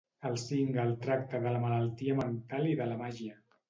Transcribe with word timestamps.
El 0.29 0.37
single 0.43 0.95
tracta 1.03 1.43
de 1.45 1.53
la 1.59 1.63
malaltia 1.69 2.19
mental 2.25 2.69
i 2.75 2.77
de 2.85 2.93
la 2.93 3.03
màgia. 3.07 3.43